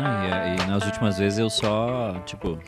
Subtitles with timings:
[0.00, 2.58] Não, e, e nas últimas vezes eu só, tipo,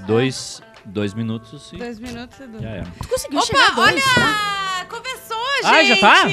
[0.00, 2.60] dois, dois minutos e Dois minutos, Edu.
[2.60, 2.86] já era.
[3.00, 4.04] Tu conseguiu chegar a Opa, dois?
[4.16, 4.86] olha!
[4.88, 5.66] Começou, gente!
[5.66, 6.24] Ah, já tá?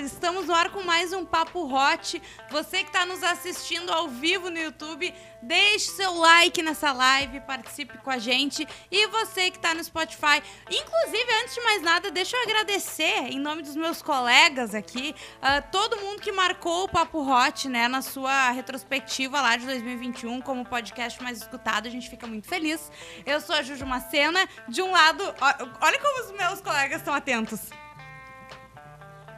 [0.00, 2.22] Estamos no ar com mais um Papo Hot.
[2.50, 5.12] Você que tá nos assistindo ao vivo no YouTube,
[5.42, 8.66] deixe seu like nessa live, participe com a gente.
[8.92, 10.40] E você que tá no Spotify.
[10.70, 15.60] Inclusive, antes de mais nada, deixa eu agradecer, em nome dos meus colegas aqui, ah,
[15.60, 20.64] todo mundo que marcou o Papo Hot, né, na sua retrospectiva lá de 2021 como
[20.64, 21.88] podcast mais escutado.
[21.88, 22.90] A gente fica muito feliz.
[23.26, 24.48] Eu sou a Juju Macena.
[24.68, 25.24] De um lado,
[25.80, 27.68] olha como os meus colegas estão atentos.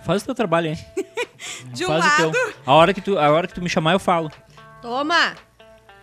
[0.04, 0.78] Faz o teu trabalho, hein?
[1.72, 2.54] De um Faz o lado, teu.
[2.66, 4.30] A hora, que tu, a hora que tu me chamar, eu falo.
[4.82, 5.34] Toma!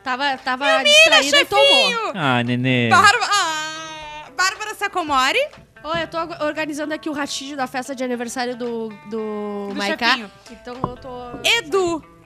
[0.04, 2.12] Tava, tava distraída e tomou.
[2.16, 2.90] Ah, nenê.
[2.90, 5.40] Bárbara, ah, Bárbara Sacomori.
[5.84, 10.08] Oi, eu tô organizando aqui o ratinho da festa de aniversário do, do, Do Maiká.
[10.10, 10.32] chefinho.
[10.52, 11.10] Então eu tô...
[11.44, 12.17] Edu.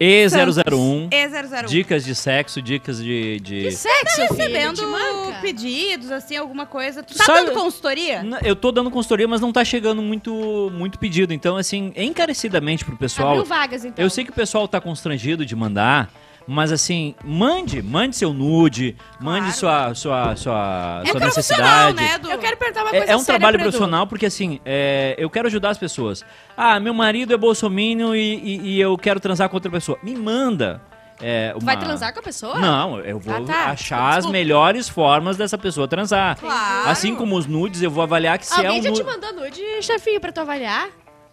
[0.00, 1.08] E001.
[1.10, 1.66] E001.
[1.66, 3.40] Dicas de sexo, dicas de.
[3.40, 3.62] de...
[3.62, 5.38] Que sexo, filho, Recebendo manca.
[5.40, 7.02] pedidos, assim, alguma coisa.
[7.02, 8.22] Tu tá sabe- dando consultoria?
[8.44, 11.32] Eu tô dando consultoria, mas não tá chegando muito, muito pedido.
[11.32, 13.30] Então, assim, encarecidamente pro pessoal.
[13.30, 14.04] Abriu vagas, então.
[14.04, 16.10] Eu sei que o pessoal tá constrangido de mandar,
[16.46, 21.96] mas assim, mande, mande seu nude, mande sua, sua, sua, É sua necessidade.
[21.96, 22.30] né, Edu?
[22.30, 25.28] Eu quero perguntar uma coisa É, é um séria trabalho profissional porque assim, é, eu
[25.28, 26.24] quero ajudar as pessoas.
[26.56, 29.98] Ah, meu marido é bolsominion e, e- e eu quero transar com outra pessoa.
[30.02, 30.80] Me manda.
[31.20, 32.58] é, Tu vai uma- transar com a pessoa?
[32.60, 33.64] Não, eu vou Ah, tá.
[33.70, 34.32] achar as Desculpa.
[34.32, 36.36] melhores formas dessa pessoa transar.
[36.38, 36.90] Claro.
[36.90, 39.00] Assim como os nudes, eu vou avaliar que se é Alguém um já nude...
[39.00, 40.88] te mandou nude, chefinho, pra tu avaliar?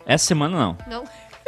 [0.06, 0.78] Essa semana não.
[0.88, 1.04] Não.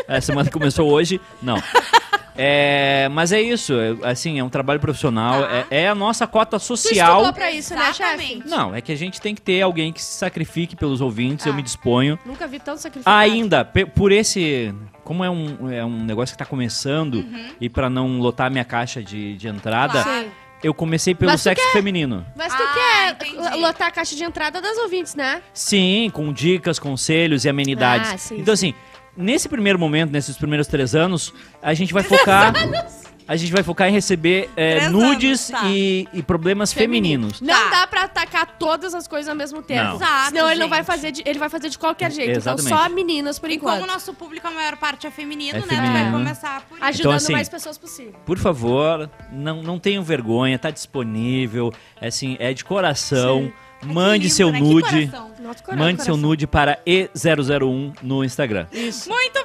[0.08, 1.56] Essa semana que começou hoje, não.
[2.38, 5.66] É, mas é isso, é, assim, é um trabalho profissional, Tá.
[5.72, 7.14] é, é a nossa cota Tu social.
[7.22, 8.44] estudou pra isso, né, chefe?
[8.46, 11.54] Não, é que a gente tem que ter alguém que se sacrifique pelos ouvintes, eu
[11.54, 11.56] Ah.
[11.56, 12.20] me disponho.
[12.26, 13.16] Nunca vi tanto sacrificado.
[13.18, 14.74] Ainda, por esse.
[15.04, 17.46] Como é um, é um negócio que tá começando, Uhum.
[17.62, 20.24] e pra não lotar minha caixa de, de entrada, Claro.
[20.26, 20.32] Sim.
[20.64, 22.26] eu comecei pelo Mas tu sexo quer- feminino.
[22.36, 23.60] Mas tu Ah, quer entendi.
[23.62, 25.44] lotar a caixa de entrada das ouvintes, né?
[25.54, 28.12] Sim, com dicas, conselhos e amenidades.
[28.14, 28.74] Ah, sim, então, assim,
[29.16, 32.54] nesse primeiro momento, nesses primeiros três anos, a gente vai focar.
[33.28, 35.68] A gente vai focar em receber é, Três nudes anos, tá.
[35.70, 37.42] e, e problemas femininos.
[37.42, 37.70] Não Tá.
[37.82, 39.84] dá pra atacar todas as coisas ao mesmo tempo.
[39.84, 39.96] Não.
[39.96, 42.38] Exato, Senão ele não vai fazer de, ele vai fazer de qualquer jeito.
[42.38, 42.68] Exatamente.
[42.68, 43.90] Então só meninas por E como enquanto.
[43.90, 45.68] o nosso público, a maior parte é feminino, É né?
[45.68, 46.12] Tu vai feminino.
[46.12, 46.86] começar por isso.
[46.86, 48.14] Ajudando assim, mais pessoas possível.
[48.26, 51.74] Por favor, não, não tenham vergonha, tá disponível.
[52.00, 53.52] É assim, é de coração.
[53.54, 54.68] Ai, Mande que seu lindo, né?
[54.68, 55.08] Que nude.
[55.08, 55.32] coração.
[55.44, 56.30] Nosso coração, Mande seu coração.
[56.30, 58.66] nude para E001 no Instagram.
[58.72, 59.08] Isso.
[59.10, 59.34] Muito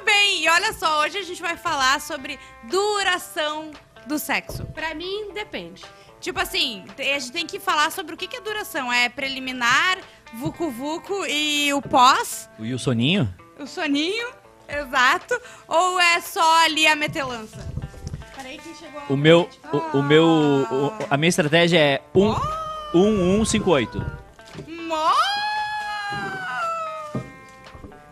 [0.51, 3.71] olha só, hoje a gente vai falar sobre duração
[4.05, 4.65] do sexo.
[4.65, 5.83] Pra mim, depende.
[6.19, 8.91] Tipo assim, a gente tem que falar sobre o que que é duração.
[8.93, 9.97] É preliminar,
[10.35, 13.33] vucu-vucu e o pós, E o soninho?
[13.59, 14.29] o soninho,
[14.67, 17.57] exato, ou é só ali a metelança?
[18.35, 19.49] Peraí que chegou O meu.
[19.71, 20.25] O, o meu.
[20.25, 22.35] o- a minha estratégia é 1
[22.93, 23.99] 1158.
[24.87, 25.11] Mó!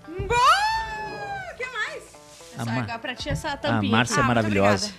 [0.07, 0.58] Mó!
[2.65, 2.89] Que mais?
[2.89, 3.91] A Só pra ti essa A tampinha.
[3.91, 4.21] Márcia aqui.
[4.21, 4.93] é Ah, maravilhosa.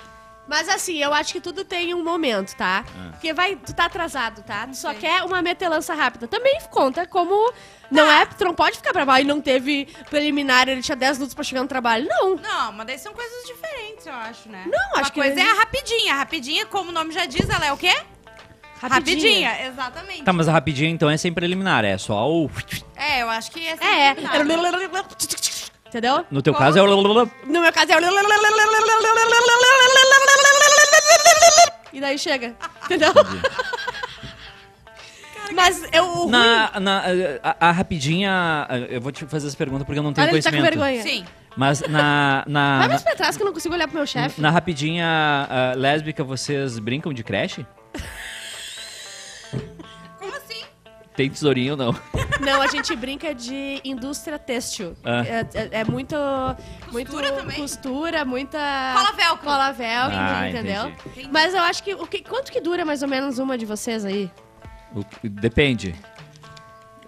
[0.48, 2.84] Mas assim, eu acho que tudo tem um momento, tá?
[2.88, 3.10] Ah.
[3.12, 4.66] Porque vai, tu tá atrasado, tá?
[4.66, 4.98] Tu só Sim.
[4.98, 6.26] quer uma metelança rápida.
[6.26, 7.52] Também conta como.
[7.88, 8.26] Não é.
[8.26, 9.14] Tu não pode ficar bravo.
[9.16, 12.08] Ele não teve preliminar, ele tinha 10 minutos pra chegar no trabalho.
[12.08, 12.34] Não.
[12.36, 14.64] Não, mas daí são coisas diferentes, eu acho, né?
[14.66, 16.14] Não, Uma acho que coisa ele- é a rapidinha.
[16.14, 17.94] A rapidinha, como o nome já diz, ela é o quê?
[18.82, 20.22] Rapidinha, exatamente.
[20.22, 22.50] Tá, mas a rapidinha então é sem preliminar, é só o.
[22.96, 24.14] É, eu acho que é É, é.
[24.14, 24.72] preliminar.
[25.90, 26.24] Entendeu?
[26.30, 26.86] No teu caso é o.
[26.86, 27.96] No meu caso é.
[31.92, 32.54] E daí chega.
[32.84, 33.12] Entendeu?
[35.52, 36.04] Mas eu.
[36.04, 37.02] o Na, na,
[37.42, 38.68] a, a rapidinha.
[38.88, 40.80] Eu vou te fazer essa pergunta porque eu não tenho Olha, ele tá com conhecimento.
[40.80, 41.02] vergonha.
[41.02, 41.24] Sim.
[41.56, 42.44] Mas na.
[42.46, 44.40] na, Vai na, mais pra trás que eu não consigo olhar pro meu chefe.
[44.40, 47.66] na rapidinha ah, lésbica, vocês brincam de creche?
[51.20, 51.94] Tem tesourinho ou não?
[52.40, 54.94] Não, a gente brinca de indústria têxtil.
[55.04, 55.22] Ah.
[55.26, 56.16] É, é- é muito.
[56.90, 57.56] muito também?
[57.58, 58.58] Costura, muita.
[58.94, 59.44] Cola velcro.
[59.44, 60.88] Cola velcro, Ah, entendeu?
[60.88, 61.28] entendi.
[61.30, 62.22] Mas eu acho que, o que.
[62.22, 64.30] Quanto que dura mais ou menos uma de vocês aí?
[64.96, 65.94] O- depende.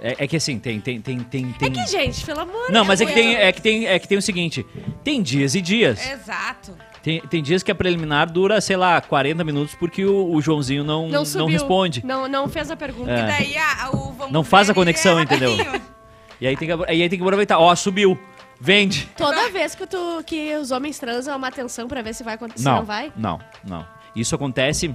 [0.04, 0.80] É, é que assim, tem.
[0.80, 1.68] tem, tem, tem, tem...
[1.68, 3.24] É que, gente, pelo amor Não, mas é que, Deus.
[3.24, 4.66] tem, é, que tem, é que tem o seguinte:
[5.04, 6.04] tem dias e dias.
[6.10, 6.76] Exato.
[7.02, 10.82] Tem, tem dias que a preliminar dura, sei lá, 40 minutos porque o, o Joãozinho
[10.84, 11.46] não, Não não, subiu.
[11.46, 12.04] responde.
[12.04, 13.10] Não, não fez a pergunta.
[13.12, 13.20] É.
[13.20, 15.50] E daí a, o vamos Não faz a conexão, é entendeu?
[16.40, 17.60] E aí tem que, e aí tem que aproveitar.
[17.60, 18.18] Ó, subiu.
[18.60, 19.08] Vende.
[19.16, 19.96] Toda vez que, tu,
[20.26, 22.64] que os homens transam, é uma atenção pra ver se vai acontecer.
[22.64, 23.12] Não, Não vai?
[23.16, 23.86] não, não.
[24.16, 24.92] Isso acontece.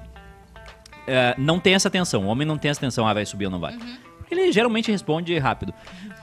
[1.08, 2.26] é, não tem essa tensão.
[2.26, 3.08] O homem não tem essa tensão.
[3.08, 3.74] Ah, vai subir ou não vai.
[3.76, 3.96] Uhum.
[4.28, 5.74] Porque ele geralmente responde rápido.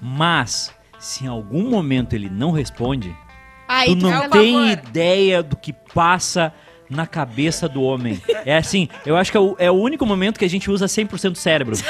[0.01, 3.15] Mas, se em algum momento ele não responde,
[3.67, 6.53] Aí tu não tem ideia do que passa
[6.91, 8.21] na cabeça do homem.
[8.45, 10.85] É assim, eu acho que é o, é o único momento que a gente usa
[10.85, 11.75] 100% do cérebro.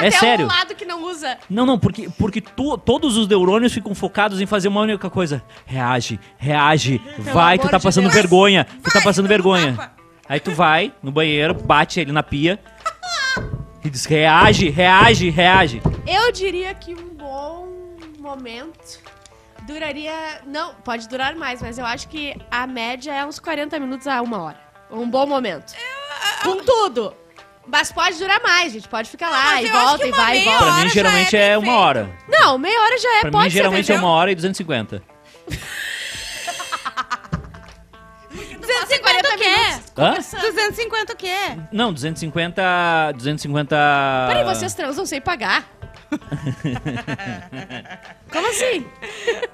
[0.00, 0.46] É Até sério.
[0.46, 1.36] um lado que não usa.
[1.50, 5.42] Não, não, porque, porque tu- todos os neurônios ficam focados em fazer uma única coisa.
[5.66, 8.14] Reage, reage, vai, tu tá de passando Deus.
[8.14, 9.90] vergonha, tu tá Vai, passando vergonha.
[10.26, 12.58] Aí tu vai no banheiro, bate ele na pia
[13.84, 15.82] e diz reage, reage, reage.
[16.06, 17.68] Eu diria que um bom
[18.18, 19.00] momento
[19.66, 20.12] duraria.
[20.46, 24.20] Não, pode durar mais, mas eu acho que a média é uns 40 minutos a
[24.20, 24.60] uma hora.
[24.90, 25.74] Um bom momento.
[26.42, 27.14] Com tudo.
[27.66, 28.88] Mas pode durar mais, gente.
[28.88, 30.64] Pode ficar lá mas e eu volta que e vai e volta.
[30.64, 32.10] Pra mim, já geralmente é é, uma hora.
[32.28, 33.20] Não, meia hora já é.
[33.20, 35.02] Pra pode mim, ser, geralmente é uma hora e 250.
[38.98, 39.54] 250 o quê?
[39.96, 40.14] Hã?
[40.40, 41.36] 250 o quê?
[41.72, 43.12] Não, 250.
[43.14, 43.76] 250.
[44.28, 45.64] Peraí, vocês transam sem pagar.
[48.32, 48.86] Como assim?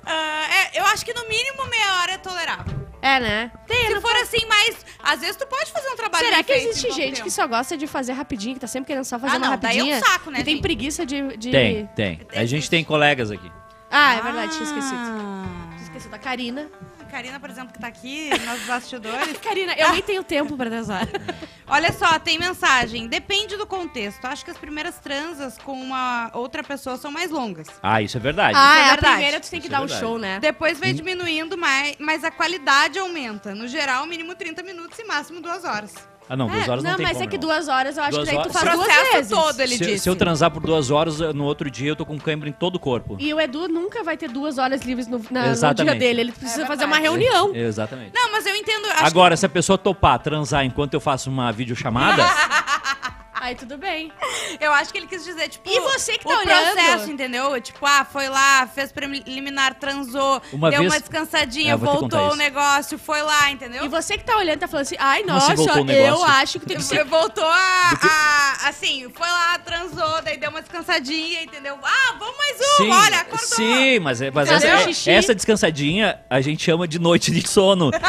[0.04, 2.86] Ah, é, eu acho que no mínimo meia hora é tolerável.
[3.02, 3.50] É, né?
[3.66, 6.44] Tem, Se não for assim, mas às vezes tu pode fazer um trabalho Será bem
[6.44, 7.24] que feito existe em pouco gente tempo.
[7.24, 9.56] que só gosta de fazer rapidinho, que tá sempre querendo só fazer Ah, uma não,
[9.58, 10.00] daí é um rapidinha?
[10.12, 10.62] saco, né, E tem gente?
[10.62, 12.20] preguiça de, de- Tem, tem.
[12.34, 13.50] A gente tem colegas aqui.
[13.90, 14.96] Ah, é verdade, tinha esquecido.
[14.98, 15.65] Ah.
[15.96, 16.70] Esquecido da Karina.
[17.00, 19.36] A Karina, por exemplo, que tá aqui nos bastidores.
[19.40, 21.08] Karina, eu nem tenho tempo pra transar.
[21.66, 23.08] Olha só, tem mensagem.
[23.08, 24.24] Depende do contexto.
[24.26, 27.68] Acho que as primeiras transas com uma outra pessoa são mais longas.
[27.82, 28.52] Ah, isso é verdade.
[28.56, 29.14] Ah, é é a verdade.
[29.14, 30.06] primeira tu tem que Isso é dar um verdade.
[30.06, 30.38] show, né?
[30.38, 33.54] Depois vai diminuindo, mais, mas a qualidade aumenta.
[33.54, 35.94] No geral, mínimo 30 minutos e máximo duas horas.
[36.28, 38.02] Ah, não, duas É, horas não, não, tem mas como, é que duas horas eu
[38.02, 39.30] acho Duas que daí tu faz o duas vezes.
[39.30, 39.98] todo, ele se, disse.
[40.00, 42.74] se eu transar por duas horas, no outro dia eu tô com cãibra em todo
[42.74, 43.16] o corpo.
[43.20, 46.22] E o Edu nunca vai ter duas horas livres no, na- no dia dele.
[46.22, 47.54] Ele precisa É fazer uma reunião.
[47.54, 48.10] Exatamente.
[48.12, 48.86] Não, mas eu entendo.
[48.86, 52.24] Acho Agora, se a pessoa topar transar enquanto eu faço uma videochamada,
[53.38, 54.10] Aí tudo bem.
[54.60, 55.68] eu acho que ele quis dizer, tipo.
[55.68, 56.72] E você que tá o olhando?
[56.72, 57.60] processo, entendeu?
[57.60, 61.88] Tipo, ah, foi lá, fez preliminar, transou, Uma deu vez- uma descansadinha, É, eu vou
[61.88, 62.36] te contar voltou o isso.
[62.38, 63.84] negócio, foi lá, entendeu?
[63.84, 66.02] E você que tá olhando tá falando assim, ai, Como assim nossa, voltou o eu
[66.04, 66.24] negócio?
[66.26, 70.62] acho que tem que Você voltou a, a- Assim, foi lá, transou, daí deu uma
[70.62, 71.78] descansadinha, entendeu?
[71.82, 73.38] Ah, vamos mais um, sim, olha, acordou.
[73.48, 75.10] sim, mas, é- mas essa, xixi.
[75.10, 77.90] essa descansadinha a gente chama de noite de sono.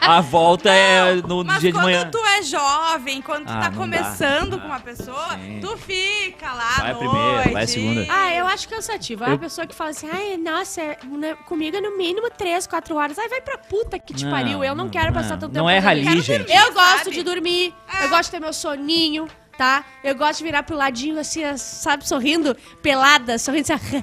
[0.00, 2.08] a volta é no Mas dia de quando manhã.
[2.10, 5.58] tu é jovem, quando tu Ah, tá não começando dá, não com uma pessoa, Sim.
[5.60, 7.50] tu fica lá Vai à a primeira, noite.
[7.52, 8.06] vai a segunda.
[8.08, 9.24] Ah, eu acho cansativo.
[9.24, 12.30] É Eu- a pessoa que fala assim, ai, nossa, é- né, comigo é no mínimo
[12.30, 13.18] três, quatro horas.
[13.18, 14.62] Ai, vai pra puta que te Não, pariu.
[14.64, 15.38] Eu não, não, quero passar não.
[15.40, 15.70] tanto Não tempo.
[15.70, 16.52] é fazendo rali, gente.
[16.52, 17.10] Eu gosto sabe?
[17.12, 18.04] de dormir, É.
[18.04, 19.26] eu gosto de ter meu soninho,
[19.58, 19.84] tá?
[20.04, 24.02] Eu gosto de virar pro ladinho, assim, sabe, sorrindo, pelada, sorrindo assim.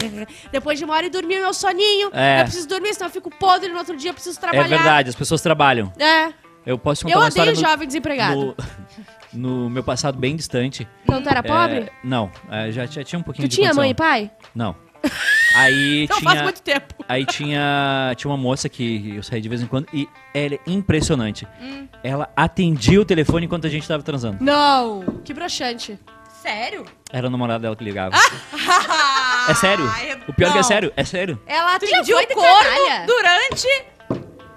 [0.50, 2.10] Depois de uma hora e dormir meu soninho.
[2.12, 2.40] É.
[2.40, 4.66] Eu preciso dormir, senão eu fico podre no outro dia, eu preciso É trabalhar.
[4.66, 5.92] verdade, as pessoas trabalham.
[5.98, 6.32] É.
[6.66, 8.56] Eu posso contar Eu uma história odeio no- jovem desempregado.
[9.32, 10.88] no, no meu passado bem distante.
[11.04, 11.80] Então tu era pobre?
[11.80, 13.82] É, não, é, já, já tinha um pouquinho Tu de tinha condição.
[13.82, 14.30] mãe e pai?
[14.54, 14.74] Não.
[15.54, 16.94] Aí Então tinha, faz muito tempo.
[17.08, 20.60] aí tinha, tinha uma moça que eu saía de vez em quando e ela é
[20.66, 21.46] impressionante.
[21.60, 21.86] Hum.
[22.02, 24.38] Ela atendia o telefone enquanto a gente tava transando.
[24.42, 25.04] Não.
[25.24, 25.98] Que broxante.
[26.42, 26.84] Sério?
[27.10, 28.14] Era o namorado dela que ligava.
[29.48, 29.84] É sério?
[30.28, 30.62] O pior é que é não.
[30.62, 31.40] sério, é sério.
[31.46, 33.06] Ela atendia o corno canalha?
[33.06, 33.68] durante...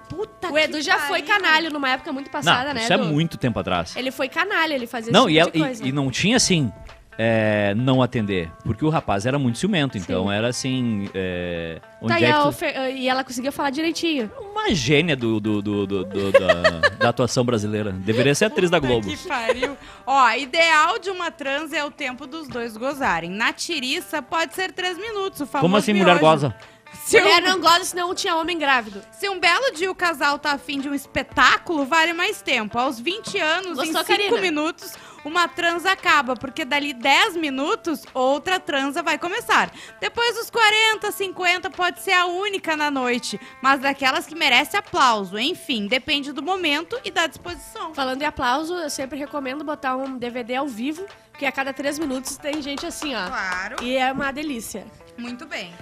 [0.10, 1.42] Puta O Edu que já foi pariu.
[1.44, 3.96] canalho numa época muito passada, não, né, isso é muito tempo atrás.
[3.96, 6.72] Ele foi canalha, ele fazia Não, esse e, ela, tipo e, e não tinha assim,
[7.18, 8.52] é, não atender.
[8.64, 11.10] Porque o rapaz era muito ciumento, então era assim.
[11.14, 14.32] É, onde Tá, e, é tu- ofe- e ela conseguia falar direitinho.
[14.52, 17.92] Uma gênia do, do- do- do- do- da, da atuação brasileira.
[17.92, 19.08] Deveria ser atriz da Puta Globo.
[19.10, 19.78] Que pariu.
[20.06, 23.30] Ó, ideal de uma trans é o tempo dos dois gozarem.
[23.32, 26.20] Na tiriça pode ser três minutos, o famoso Como assim mulher miojo.
[26.22, 26.56] goza?
[27.04, 29.02] Se Mulher um, não gosta, senão tinha homem grávido.
[29.12, 32.78] se um belo dia o casal tá afim de um espetáculo, vale mais tempo.
[32.80, 34.42] Aos 20 anos, Gostou, em 5 Karina?
[34.42, 34.94] minutos,
[35.28, 39.72] uma transa acaba, porque dali 10 minutos, outra transa vai começar.
[40.00, 45.38] Depois dos 40, 50, pode ser a única na noite, mas daquelas que merece aplauso.
[45.38, 47.94] Enfim, depende do momento e da disposição.
[47.94, 52.00] Falando em aplauso, eu sempre recomendo botar um DVD ao vivo, porque a cada três
[52.00, 53.28] minutos tem gente assim, ó.
[53.28, 54.86] Claro, E é uma delícia.
[55.18, 55.74] muito bem.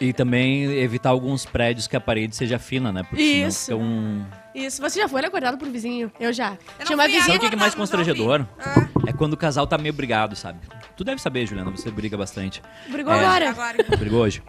[0.00, 3.02] E também evitar alguns prédios que a parede seja fina, né?
[3.02, 3.66] Porque Isso.
[3.66, 4.39] senão fica um.
[4.54, 4.80] Isso.
[4.82, 6.10] Você já foi acordado por vizinho?
[6.18, 6.56] Eu já.
[6.78, 7.22] Eu Tinha uma vizinha.
[7.24, 8.46] Sabe o que é mais constrangedor?
[8.58, 10.58] Ah, É quando o casal tá meio brigado, sabe?
[10.96, 12.60] Tu deve saber, Juliana, você briga bastante.
[12.88, 13.24] Brigou É.
[13.24, 13.50] agora.
[13.50, 13.96] agora.
[13.96, 14.42] Brigou hoje?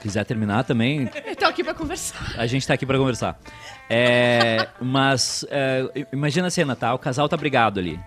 [0.00, 1.06] Quiser terminar também,
[1.38, 2.34] Tô aqui pra conversar.
[2.36, 3.38] a gente tá aqui pra conversar.
[3.88, 6.92] É, mas é, imagina a cena, tá?
[6.92, 8.00] O casal tá brigado ali.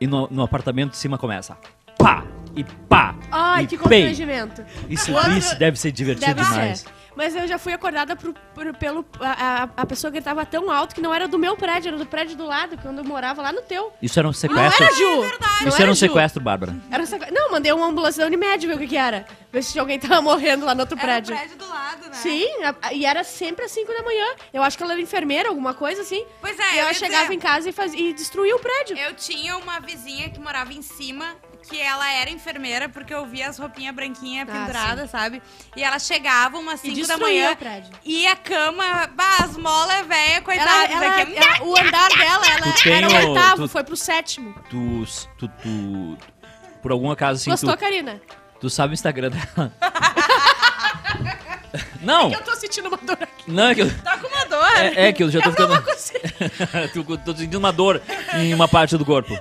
[0.00, 1.56] E no, no apartamento de cima começa.
[1.98, 2.24] Pá!
[2.54, 3.16] E pá!
[3.32, 4.06] Ai, e que pei.
[4.06, 4.64] constrangimento.
[4.88, 6.80] Isso, isso deve ser divertido Deve demais.
[6.80, 6.88] ser.
[7.18, 9.04] Mas eu já fui acordada pro- por- pelo.
[9.20, 12.06] A, a- a pessoa gritava tão alto que não era do meu prédio, era do
[12.06, 13.92] prédio do lado, quando eu morava lá no teu.
[14.00, 14.84] Isso era um Não sequestro?
[14.84, 15.20] era, Ju!
[15.20, 15.42] verdade.
[15.62, 16.00] Não Isso era era um Ju.
[16.00, 16.76] sequestro, Bárbara.
[16.90, 17.34] Era um sequestro.
[17.34, 19.26] Não, mandei uma ambulância da Unimed ver o que, que era.
[19.52, 21.34] Ver se alguém tava morrendo lá no outro Era o prédio.
[21.36, 22.12] prédio do lado, né?
[22.12, 24.26] Sim, a- a- e era sempre às 5 da manhã.
[24.54, 26.24] Eu acho que ela era enfermeira, alguma coisa assim.
[26.40, 27.34] Pois é, e eu ela ia chegava dizer.
[27.34, 28.96] em casa e, fazia, e destruía o prédio.
[28.96, 31.34] Eu tinha uma vizinha que morava em cima,
[31.68, 35.42] que ela era enfermeira, porque eu via as roupinhas branquinhas Ah, penduradas, sabe?
[35.76, 37.90] E ela chegava umas E 5 da manhã o prédio.
[38.04, 40.70] e a cama, bah, as molas velha, coitada.
[40.92, 41.36] Ela, ela- daqui.
[41.36, 44.54] ela- o andar dela ela era o oitavo, tu- foi pro sétimo.
[44.70, 45.04] Tu,
[45.38, 46.18] tu, tu,
[46.80, 48.20] por algum acaso assim, Gostou, tu, Karina?
[48.60, 49.72] tu sabe o Instagram dela?
[52.00, 53.50] Não, Eu tô sentindo uma dor aqui.
[53.50, 54.76] não, é que eu, Tá com uma dor.
[54.78, 57.04] é, é que eu já tô Eu não ficando...
[57.04, 58.00] tô, tô sentindo uma dor
[58.34, 59.36] em uma parte do corpo.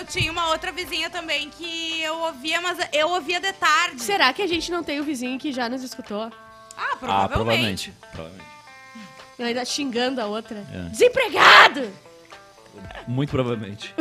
[0.00, 4.02] Eu tinha uma outra vizinha também que eu ouvia, mas eu ouvia de tarde.
[4.02, 6.22] Será que a gente não tem o vizinho que já nos escutou?
[6.74, 7.28] Ah, Ah, provavelmente.
[7.30, 7.92] provavelmente.
[8.12, 8.50] provavelmente.
[9.38, 10.66] E ainda xingando a outra.
[10.72, 10.88] É.
[10.88, 11.92] Desempregado!
[13.06, 13.94] Muito provavelmente.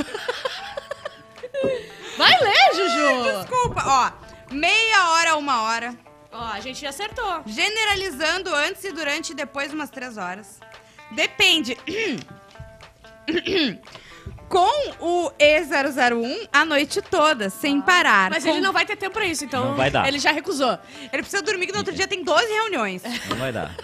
[2.18, 3.40] Vai ler, Juju!
[3.40, 4.54] Desculpa, ó.
[4.54, 5.94] Meia hora a uma hora.
[6.32, 7.44] Ó, a gente já acertou.
[7.46, 10.62] Generalizando antes e durante e depois umas três horas.
[11.12, 11.78] Depende.
[14.50, 18.32] Com o E001 a noite toda, sem parar.
[18.32, 20.08] Mas Com- ele não vai ter tempo pra isso, então Não vai dar.
[20.08, 20.78] ele já recusou.
[21.14, 23.04] Ele precisa dormir que no outro dia tem 12 reuniões.
[23.30, 23.76] Não vai dar.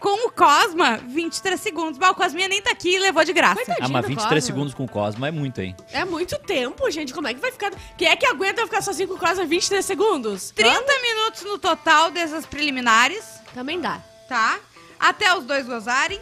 [0.00, 1.96] Com o Cosma, 23 segundos.
[1.96, 3.54] Bah, o Cosminha nem tá aqui e levou de graça.
[3.54, 4.40] Coitadinho Ah, mas do 23 Cosma.
[4.40, 5.76] segundos com o Cosmo é muito, hein?
[5.92, 7.14] É muito tempo, gente.
[7.14, 7.70] Como é que vai ficar?
[7.96, 10.50] Quem é que aguenta ficar sozinho com quase 23 segundos?
[10.50, 14.00] 30 minutos no total dessas preliminares, Também dá.
[14.28, 14.58] tá?
[14.98, 16.20] Até os dois gozarem.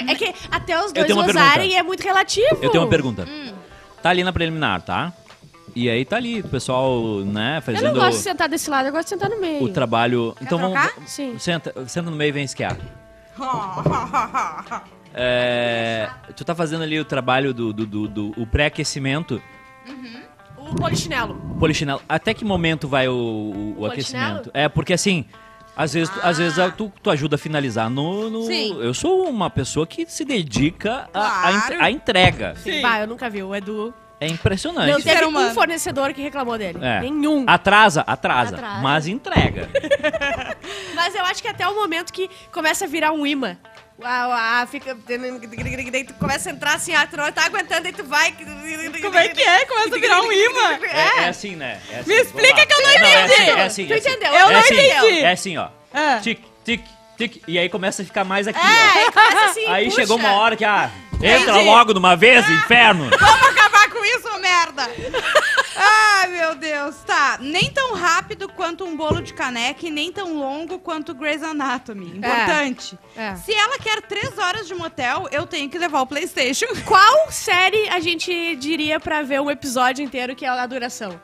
[0.00, 1.74] É que até os Eu dois pergunta.
[1.74, 2.58] é muito relativo.
[2.60, 3.26] Eu tenho uma pergunta.
[3.28, 3.52] Hum.
[4.02, 5.12] Tá ali na preliminar, tá?
[5.74, 8.86] E aí tá ali, o pessoal, né, Eu fazendo não gosto de sentar desse lado,
[8.88, 9.62] eu gosto de sentar no meio.
[9.62, 10.36] o trabalho.
[10.40, 10.92] então trocar?
[10.94, 11.10] vamos.
[11.10, 11.38] Sim.
[11.38, 12.76] Senta, senta no meio e vem esquiar.
[15.14, 19.42] É, tu tá fazendo ali o trabalho do, do, do- do- o pré-aquecimento,
[20.56, 21.34] O polichinelo.
[21.58, 22.00] polichinelo.
[22.08, 24.50] Até que momento vai o, o- o aquecimento?
[24.54, 25.26] É, porque assim,
[25.76, 28.78] às vezes, tu- às vezes tu, tu ajuda a finalizar no, no- Sim.
[28.82, 31.82] Eu sou uma pessoa que se dedica Claro.
[31.82, 32.54] à entrega.
[32.56, 32.80] Sim.
[32.82, 33.42] Bah, eu nunca vi.
[33.42, 33.92] O Edu.
[34.20, 34.88] É impressionante.
[34.92, 36.78] Não teve um fornecedor que reclamou dele.
[36.80, 37.00] É.
[37.00, 37.44] Nenhum.
[37.44, 38.80] Atrasa, atrasa, Atrasa.
[38.80, 39.68] mas entrega.
[40.94, 43.56] Mas eu acho que até o momento que começa a virar um imã.
[44.04, 44.96] Ah, ah, fica.
[45.90, 48.32] Daí tu começa a entrar assim, ah, tu não tá aguentando, aí tu vai.
[48.32, 49.64] Como é que é?
[49.66, 50.78] Começa a virar um imã.
[50.82, 51.80] É, é assim, né?
[51.90, 53.32] É assim, Me explica que eu não É, é entendi.
[53.32, 54.08] assim, é assim, Tu é assim.
[54.10, 54.32] entendeu?
[54.32, 54.74] Eu É não assim.
[54.74, 55.20] entendi.
[55.20, 55.68] É assim, ó.
[55.94, 56.18] Ah.
[56.22, 56.82] Tic, tic,
[57.16, 57.42] tic.
[57.46, 58.98] E aí começa a ficar mais aqui, É, ó.
[58.98, 59.66] aí começa assim.
[59.66, 59.96] Aí puxa.
[60.00, 60.90] chegou uma hora que, ah,
[61.22, 61.64] entra Entendi.
[61.66, 63.08] logo de uma vez, inferno.
[63.10, 64.90] Vamos acabar com isso, merda!
[65.76, 66.96] Ai, meu Deus.
[67.06, 71.42] Tá, nem tão rápido quanto um bolo de caneca e nem tão longo quanto Grey's
[71.42, 72.18] Anatomy.
[72.18, 72.98] Importante.
[73.16, 73.34] É.
[73.36, 76.66] Se ela quer três horas de motel, eu tenho que levar o Playstation.
[76.86, 81.20] Qual série a gente diria pra ver um episódio inteiro que é a duração?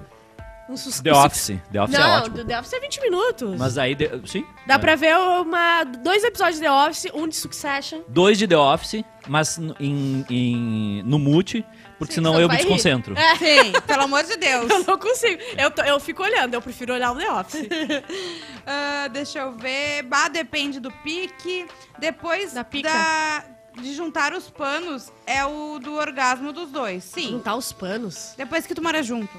[0.68, 1.58] Um sus- The Office.
[1.72, 2.36] The Office é Não, ótimo.
[2.36, 3.58] do The Office é 20 minutos.
[3.58, 4.44] Mas aí, de- sim.
[4.66, 4.78] Dá é.
[4.78, 8.00] pra ver uma, dois episódios de The Office, um de Succession.
[8.06, 11.64] Dois de The Office, mas em, em- no mute,
[11.98, 13.16] porque Sim, senão eu me desconcentro.
[13.18, 13.34] É.
[13.36, 14.70] Sim, pelo amor de Deus.
[14.70, 15.42] Eu não consigo.
[15.58, 17.68] Eu, tô- eu fico olhando, eu prefiro olhar o The Office.
[18.66, 20.02] Ah, deixa eu ver.
[20.02, 21.66] Bah, depende do pique.
[21.98, 22.88] Depois Da pica.
[22.90, 23.44] da-
[23.80, 27.04] de juntar os panos é o do orgasmo dos dois.
[27.04, 27.30] Sim.
[27.30, 28.34] Juntar os panos.
[28.36, 29.30] Depois que tu mora junto.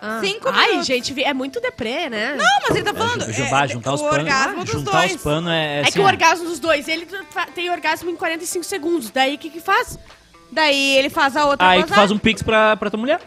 [0.00, 0.20] Ah.
[0.24, 0.86] Cinco Ai, minutos.
[0.86, 2.34] gente, é muito deprê, né?
[2.34, 3.22] Não, mas ele tá falando.
[3.28, 4.18] É, ju- é, juntar os o panos.
[4.18, 5.14] orgasmo dos juntar dois.
[5.16, 7.06] os panos é, É assim, que o orgasmo dos dois, ele
[7.54, 9.10] tem orgasmo em 45 segundos.
[9.10, 9.98] Daí o que que faz?
[10.52, 11.98] Daí ele faz a outra Aí tu gozar.
[11.98, 13.20] faz um pix pra, pra tua mulher.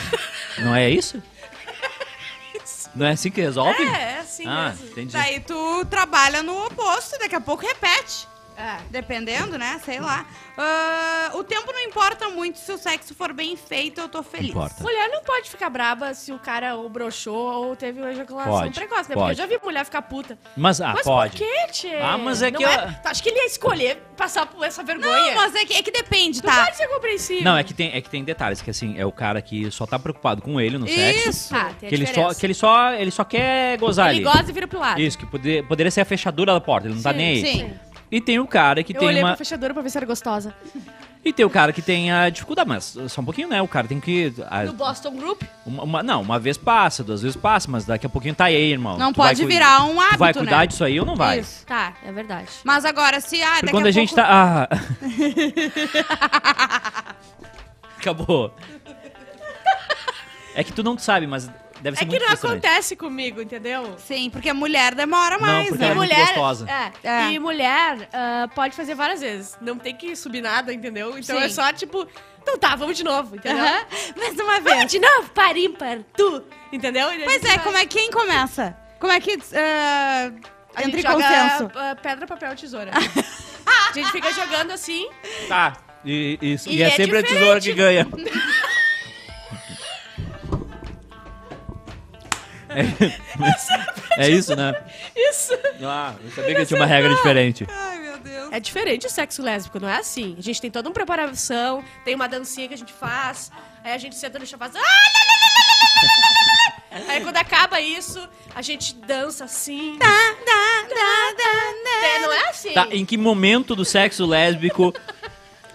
[0.58, 1.22] Não é isso?
[2.94, 3.82] Não é assim que resolve?
[3.82, 4.86] É, é assim ah, mesmo.
[4.86, 5.12] entendi.
[5.12, 8.26] Daí tu trabalha no oposto e daqui a pouco repete.
[8.56, 8.76] É.
[8.90, 9.80] Dependendo, né?
[9.84, 10.24] Sei lá.
[10.56, 14.50] Ah, o tempo não importa muito se o sexo for bem feito, eu tô feliz.
[14.50, 14.82] Importa.
[14.82, 18.72] Mulher não pode ficar braba se o cara ou broxou ou teve uma ejaculação Pode,
[18.74, 19.14] precoce, né?
[19.14, 19.30] Porque pode.
[19.32, 20.38] eu já vi mulher ficar puta.
[20.56, 21.32] Mas, ah, mas pode.
[21.32, 21.96] por quê, tchê?
[22.00, 24.82] Ah, mas é Não que eu- Tu acha que ele ia escolher passar por essa
[24.82, 25.34] vergonha?
[25.34, 26.64] Não, mas é que, é que depende, Tu tá?
[26.64, 27.44] pode ser compreensível.
[27.44, 29.84] Não, é que, tem, é que tem detalhes, que assim, é o cara que só
[29.86, 31.28] tá preocupado com ele no sexo.
[31.28, 31.50] Isso.
[31.50, 32.40] Tá, tem a Que ele, só, diferença.
[32.40, 34.24] que ele só ele só quer gozar Ele ali.
[34.24, 35.00] gosta e vira pro lado.
[35.00, 37.40] Isso, que poder, poderia ser a fechadura da porta, ele não tá Sim, nem aí.
[37.42, 37.74] Sim.
[38.10, 39.30] E tem o cara que Eu tem olhei uma.
[39.30, 40.54] pra fechadura pra ver se era gostosa.
[41.24, 43.60] E tem o cara que tem a dificuldade, mas só um pouquinho, né?
[43.60, 44.32] O cara tem que.
[44.48, 48.06] a- No Boston Group, uma- uma- não, uma vez passa, duas vezes passa, mas daqui
[48.06, 48.96] a pouquinho tá aí, irmão.
[48.96, 50.66] Não Tu vai pode cui- virar um hábito, Tu vai cuidar né?
[50.68, 51.40] disso aí ou não vai?
[51.40, 51.66] Isso.
[51.66, 52.46] tá, é verdade.
[52.62, 53.42] Mas agora, se...
[53.42, 54.28] Ah, Porque quando a, gente pouco...
[54.30, 54.68] tá.
[54.72, 54.76] Ah.
[57.98, 58.54] Acabou.
[60.54, 61.50] É que tu não sabe, mas
[61.86, 62.66] Deve ser É que muito não frustrante.
[62.66, 63.94] acontece comigo, entendeu?
[63.98, 65.90] Sim, porque mulher demora mais, porque né?
[65.90, 66.66] ela é muito gostosa.
[66.68, 67.30] É, É.
[67.30, 69.56] E mulher ah, pode fazer várias vezes.
[69.60, 71.16] Não tem que subir nada, entendeu?
[71.16, 71.44] Então Sim.
[71.44, 72.06] é só tipo,
[72.42, 73.64] então tá, vamos de novo, entendeu?
[73.64, 73.84] Aham.
[74.16, 74.90] Mais uma Vamos vez.
[74.90, 77.12] de novo, par ímpar, tu, entendeu?
[77.12, 78.76] E a Pois gente é, vai- como é quem começa?
[78.98, 80.32] Como é que ah,
[80.74, 81.70] a entra em joga consenso?
[81.76, 82.90] ah, pedra, papel, tesoura.
[83.66, 85.08] a gente fica jogando assim.
[85.48, 85.74] Tá.
[86.04, 87.28] E, e- E e é, é sempre a diferente.
[87.38, 88.06] tesoura que ganha.
[92.76, 94.74] É, é isso, né?
[95.16, 95.54] Isso.
[95.82, 97.66] Ah, eu sabia que tinha uma regra diferente.
[97.70, 98.52] Ai, meu Deus.
[98.52, 100.36] É diferente o sexo lésbico, não é assim.
[100.38, 103.50] A gente tem toda uma preparação, tem uma dancinha que a gente faz,
[103.82, 104.74] aí a gente senta no chão e faz.
[107.08, 109.98] Aí quando acaba isso, a gente dança assim.
[112.04, 112.72] É, não é assim.
[112.72, 114.94] Tá, em que momento do sexo lésbico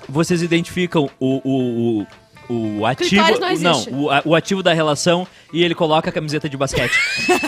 [0.08, 2.08] vocês identificam o, o, o,
[2.50, 3.10] o ativo.
[3.24, 6.94] Clitóris não o- a- o ativo da relação e ele coloca a camiseta de basquete.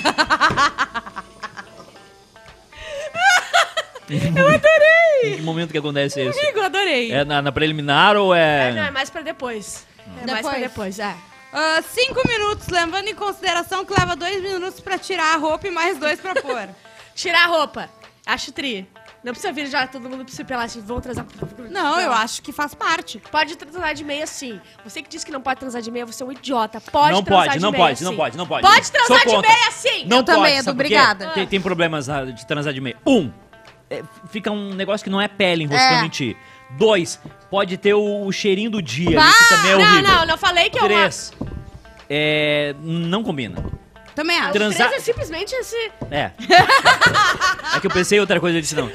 [4.10, 5.34] Eu adorei!
[5.34, 6.38] Em que momento que acontece isso?
[6.40, 7.12] Amigo, eu adorei.
[7.12, 8.92] É na, na preliminar ou É, não, é é.
[8.92, 9.86] mais pra depois.
[10.22, 10.62] É mais pra Depois?
[10.62, 11.16] depois, é.
[11.54, 15.72] Ah, cinco minutos, levando em consideração que leva dois minutos pra tirar a roupa e
[15.72, 16.68] mais dois pra pôr.
[17.16, 17.90] Tirar a roupa.
[18.26, 18.88] Acho tri.
[19.24, 21.26] Não precisa vir já todo mundo se pelar, assim, vão transar.
[21.70, 23.22] Não, eu acho que faz parte.
[23.32, 24.60] Pode transar de meia sim.
[24.84, 26.82] Você que disse que não pode transar de meia, você é um idiota.
[26.82, 28.68] Pode Não transar pode, de não meia, pode, não pode, não pode.
[28.68, 29.50] Pode Sou transar de contra.
[29.50, 30.06] meia sim.
[30.06, 31.30] Não Eu pode, também, Edu, obrigada.
[31.30, 32.98] Tem, tem problemas ah, de transar de meia.
[33.08, 33.32] Um,
[33.90, 36.36] é, fica um negócio que não é pele enroscando É.
[36.78, 39.30] Dois, pode ter o, o cheirinho do dia, Bah!
[39.30, 40.04] isso também é Não, horrível.
[40.12, 40.88] não, não falei que é uma...
[40.90, 41.32] Três,
[42.10, 43.64] é, não combina.
[44.16, 44.54] Também acho.
[44.54, 45.92] Trans- Três Transar- é simplesmente esse...
[46.12, 46.32] É.
[47.76, 48.90] é que eu pensei em outra coisa, eu disse não.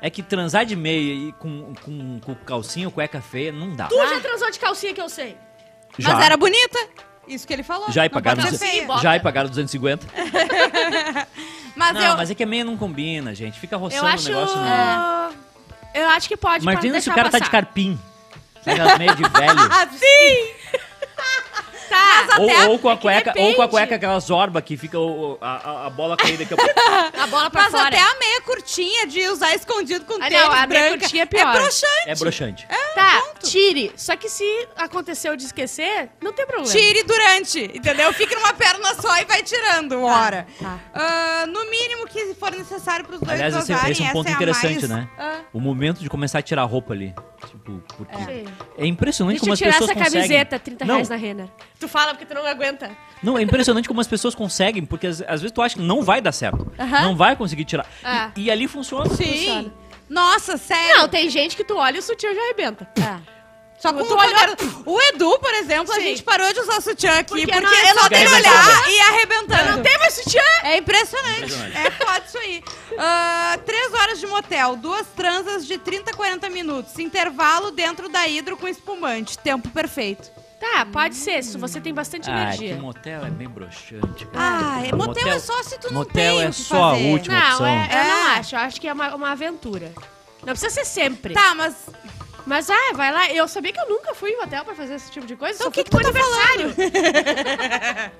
[0.00, 3.86] É que transar de meia e com, com, com calcinha ou cueca feia, não dá.
[3.86, 5.36] Tu já transou de calcinha que eu sei.
[5.98, 6.78] Já, Mas era bonita.
[7.26, 7.90] Isso que ele falou.
[7.90, 8.86] já e pagaram, pode ser 200 feia.
[8.86, 9.02] bota.
[9.02, 10.06] já e pagaram 250.
[11.76, 12.16] Mas não, eu...
[12.16, 13.58] mas é que a meia não combina, gente.
[13.58, 14.28] Fica roçando Eu o acho...
[14.28, 14.56] negócio.
[14.56, 15.30] Não.
[15.94, 16.00] É.
[16.02, 17.50] Eu acho que pode, pode Imagina se o cara tá de passar.
[17.52, 17.98] carpim.
[18.64, 19.60] Sabe aquelas meias de velho?
[19.60, 20.78] Ah, sim!
[21.88, 24.60] Tá, ou, até- ou com a é que cueca, ou com a cueca aquelas orba
[24.60, 26.54] que fica o- a, a- bola caída aqui.
[26.54, 26.58] ó.
[27.22, 27.88] a bola pra Mas fora.
[27.88, 31.22] até a meia curtinha de usar escondido com Ah, tênis não, a meia branca curtinha
[31.22, 31.52] é pior.
[31.52, 32.08] broxante.
[32.08, 32.68] É broxante.
[32.94, 33.92] Tá, tire.
[33.96, 36.70] Só que se aconteceu de esquecer, não tem problema.
[36.72, 38.12] Tire durante, entendeu?
[38.12, 40.46] Fica numa perna só e vai tirando, hora.
[40.60, 40.78] tá.
[40.94, 44.12] Ah, no mínimo que for necessário pros dois Aliás, esse, gozarem, esse é um essa
[44.14, 44.88] ponto a interessante, mais.
[44.88, 45.08] né?
[45.18, 45.38] Ah.
[45.52, 47.14] O momento de começar a tirar a roupa ali.
[47.46, 48.44] Tipo, porque Sim.
[48.76, 50.22] é, impressionante Deixa como eu as tirar pessoas essa conseguem.
[50.28, 51.48] camiseta, 30 não, reais na Renner.
[51.80, 52.90] Tu fala porque tu não aguenta.
[53.22, 56.02] não, é impressionante como as pessoas conseguem, porque às, às vezes tu acha que não
[56.02, 56.70] vai dar certo.
[56.78, 57.02] Aham.
[57.02, 57.86] Não vai conseguir tirar.
[58.02, 58.30] Ah.
[58.36, 59.08] E, e ali funciona.
[59.14, 59.24] Sim.
[59.24, 59.74] Funciona.
[60.08, 60.98] Nossa, sério.
[60.98, 62.88] Não, tem gente que tu olha e o sutiã já arrebenta.
[63.78, 66.02] Só com tu o olhou- olhar- O Edu, por exemplo, a Sim.
[66.02, 68.56] gente parou de usar sutiã aqui Porque porque, não- eu não só tem arrebentando.
[68.68, 69.70] olhar e arrebentando.
[69.76, 70.42] Não tem mais sutiã!
[70.64, 71.42] É impressionante.
[71.44, 71.76] Impressionante.
[71.76, 72.64] É foda isso aí.
[72.98, 76.98] Ah, três horas de motel, duas transas de 30 a 40 minutos.
[76.98, 79.38] Intervalo dentro da hidro com espumante.
[79.38, 80.28] Tempo perfeito.
[80.60, 82.76] Tá, pode ser, se você tem bastante Ah, é que energia.
[82.82, 84.26] motel é bem broxante.
[84.34, 86.84] Ah, é, motel, Motel- é só se tu não motel tem é o que só
[86.84, 87.10] a fazer.
[87.12, 87.38] última.
[87.38, 87.66] Não, opção.
[87.66, 88.38] é, eu não É.
[88.38, 88.54] acho.
[88.56, 89.92] Eu acho que é uma, uma aventura.
[90.40, 91.34] Não precisa ser sempre.
[91.34, 91.74] Tá, mas
[92.46, 93.30] Mas, ah, vai lá.
[93.30, 95.56] Eu sabia que eu nunca fui em hotel pra fazer esse tipo de coisa.
[95.56, 96.74] Então o que que tu tá aniversário.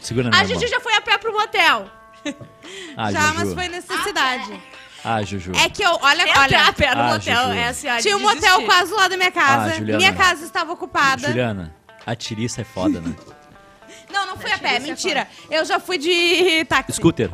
[0.00, 1.86] Segura A minha gente já foi a pé pro motel.
[2.96, 3.34] Ah, já, Juju.
[3.34, 4.52] mas foi necessidade.
[4.52, 4.78] Ah,
[5.24, 5.52] Juju.
[5.56, 7.36] É que eu, olha, Entrar olha, a pé no Ah, motel.
[7.46, 7.52] Juju.
[7.58, 8.64] Essa é a tinha um motel desistir.
[8.66, 9.64] quase lá da minha casa.
[9.72, 9.98] Ah, Juliana.
[9.98, 11.26] minha casa estava ocupada.
[11.28, 11.74] Juliana,
[12.06, 13.14] a tiriça é foda, né?
[14.12, 15.26] Não, não fui a pé, é mentira.
[15.50, 16.92] Eu já fui de táxi.
[16.92, 17.30] Scooter.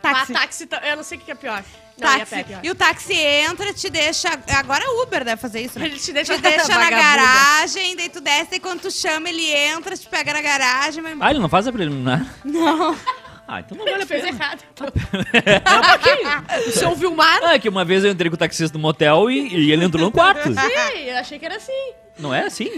[0.00, 0.32] Táxi.
[0.32, 1.62] Ah, táxi, tá- eu não sei o que que é pior.
[1.98, 2.34] Não, e a táxi.
[2.34, 2.60] pé é pior.
[2.62, 4.28] E o táxi entra, te deixa.
[4.56, 5.86] Agora é Uber deve fazer isso, né?
[5.86, 7.02] Ele te deixa, Te deixa na vagabunda.
[7.02, 11.12] garagem, daí tu desce e quando tu chama, ele entra, te pega na garagem, vai
[11.12, 11.28] embora.
[11.28, 12.24] Ah, ele não faz a preliminar?
[12.44, 12.96] Não.
[13.52, 14.36] Ah, então não vale Ele a fez pena.
[14.38, 14.62] errado.
[14.80, 16.68] um pouquinho.
[16.68, 17.40] O seu Vilmar?
[17.42, 19.84] Ah, é que uma vez eu entrei com o taxista no motel e, e ele
[19.84, 20.44] entrou no quarto.
[20.54, 21.92] Sim, eu achei que era assim.
[22.18, 22.70] Não é assim?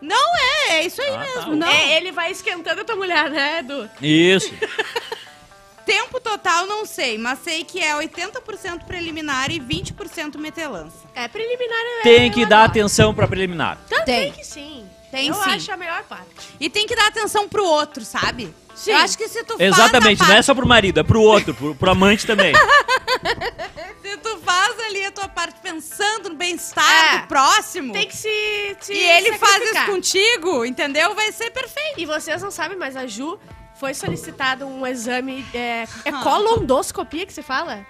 [0.00, 1.18] Não é, é isso aí Ah, tá.
[1.36, 1.56] mesmo.
[1.56, 1.66] Não.
[1.68, 3.90] É, ele vai esquentando a tua mulher, né, Edu?
[4.00, 4.54] Isso.
[5.84, 10.96] Tempo total não sei, mas sei que é 80% preliminar e 20% metelança.
[11.14, 11.78] É preliminar.
[11.98, 12.70] é- Tem que eu dar adoro.
[12.70, 13.76] atenção pra preliminar.
[13.88, 14.30] Tá, Tem.
[14.30, 14.86] tem que sim.
[15.10, 15.50] Tem eu sim.
[15.50, 16.26] acho a melhor parte.
[16.60, 18.54] E tem que dar atenção pro outro, sabe?
[18.74, 18.92] Sim.
[18.92, 21.20] Eu acho que se tu Exatamente, faz a não é só pro marido, é pro
[21.20, 22.54] outro, pro, pro amante também.
[24.02, 27.18] se tu faz ali a tua parte pensando no bem-estar É.
[27.18, 28.76] do próximo, Tem que se.
[28.80, 31.14] se e ele faz isso contigo, entendeu?
[31.14, 31.98] Vai ser perfeito.
[31.98, 33.38] E vocês não sabem, mas a Ju
[33.78, 35.44] foi solicitado um exame.
[35.52, 37.84] É, é colondoscopia que se fala?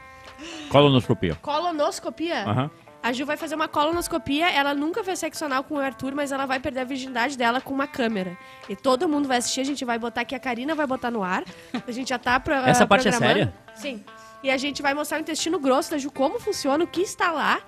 [0.70, 1.36] Colonoscopia.
[1.42, 2.44] Colonoscopia?
[2.48, 2.70] Aham.
[3.02, 6.32] A Ju vai fazer uma colonoscopia, ela nunca fez sexo anal com o Arthur, mas
[6.32, 8.36] ela vai perder a virgindade dela com uma câmera.
[8.68, 11.22] E todo mundo vai assistir, a gente vai botar aqui, a Karina vai botar no
[11.22, 11.42] ar.
[11.86, 13.54] A gente já tá pro, Essa ah, parte é séria?
[13.74, 14.04] Sim.
[14.42, 17.30] E a gente vai mostrar o intestino grosso da Ju, como funciona, o que está
[17.32, 17.60] lá.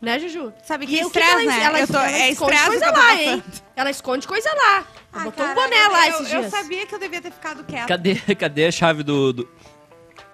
[0.00, 0.52] Né, Juju?
[0.64, 1.62] Sabe E que o estresse, ela, né?
[1.62, 3.42] Ela, Eu tô- ela é esconde estresse coisa que eu lá, hein?
[3.76, 4.78] Ela esconde coisa lá.
[4.78, 6.50] Ela Ah, botou um boné lá eu, esses eu dias.
[6.50, 7.86] sabia que eu devia ter ficado quieta.
[7.86, 9.32] Cadê, cadê a chave do.
[9.32, 9.48] do...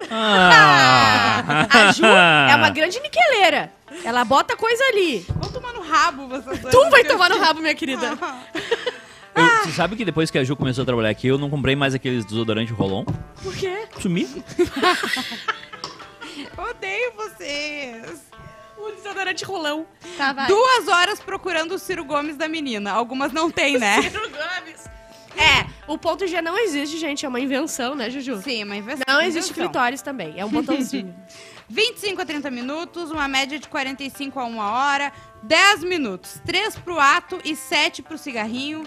[0.09, 1.67] Ah!
[1.69, 3.71] A Ju é uma grande niqueleira.
[4.03, 5.25] Ela bota coisa ali.
[5.29, 6.73] Vou tomar no rabo vocês dois.
[6.73, 8.17] Tu vai tomar no rabo, minha querida.
[9.35, 11.73] Eu- Você sabe que depois que a Ju começou a trabalhar aqui, eu não comprei
[11.75, 13.05] mais aqueles desodorante Rolon?
[13.41, 13.87] Por quê?
[14.01, 14.27] Sumi.
[16.57, 18.21] Odeio vocês.
[18.77, 19.85] O desodorante rolão.
[20.17, 20.47] Tá, vai.
[20.47, 22.91] Duas horas procurando o Ciro Gomes da menina.
[22.91, 24.01] Algumas não tem, né?
[24.03, 24.89] Ciro Gomes.
[25.37, 27.25] É, o ponto G não existe, gente.
[27.25, 28.41] É uma invenção, né, Juju?
[28.41, 29.03] Sim, uma invenção.
[29.07, 29.69] Não existe invenção.
[29.71, 30.33] clitóris também.
[30.39, 31.13] É um botãozinho.
[31.69, 36.99] 25 a 30 minutos, uma média de 45 a 1 hora, 10 minutos, 3 pro
[36.99, 38.83] ato e 7 pro cigarrinho.